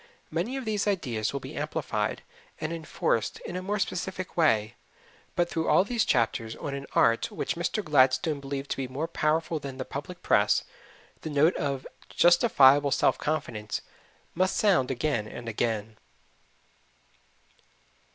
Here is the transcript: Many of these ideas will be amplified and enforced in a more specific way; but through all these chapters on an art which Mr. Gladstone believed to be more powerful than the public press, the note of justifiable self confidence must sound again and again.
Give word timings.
Many 0.31 0.57
of 0.57 0.65
these 0.65 0.87
ideas 0.87 1.31
will 1.31 1.39
be 1.39 1.55
amplified 1.55 2.23
and 2.59 2.73
enforced 2.73 3.37
in 3.41 3.55
a 3.55 3.61
more 3.61 3.77
specific 3.77 4.35
way; 4.35 4.73
but 5.35 5.47
through 5.47 5.67
all 5.67 5.83
these 5.83 6.05
chapters 6.05 6.55
on 6.55 6.73
an 6.73 6.87
art 6.93 7.29
which 7.29 7.53
Mr. 7.55 7.83
Gladstone 7.83 8.39
believed 8.39 8.71
to 8.71 8.77
be 8.77 8.87
more 8.87 9.07
powerful 9.07 9.59
than 9.59 9.77
the 9.77 9.85
public 9.85 10.23
press, 10.23 10.63
the 11.21 11.29
note 11.29 11.55
of 11.55 11.85
justifiable 12.09 12.89
self 12.89 13.19
confidence 13.19 13.81
must 14.33 14.57
sound 14.57 14.89
again 14.89 15.27
and 15.27 15.47
again. 15.47 15.97